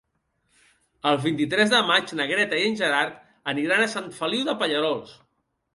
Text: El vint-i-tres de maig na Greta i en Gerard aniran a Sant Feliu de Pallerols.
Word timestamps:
El 1.09 1.19
vint-i-tres 1.25 1.73
de 1.75 1.81
maig 1.91 2.15
na 2.21 2.27
Greta 2.33 2.63
i 2.63 2.67
en 2.71 2.81
Gerard 2.83 3.21
aniran 3.55 3.87
a 3.89 3.93
Sant 3.97 4.13
Feliu 4.21 4.51
de 4.51 4.61
Pallerols. 4.65 5.17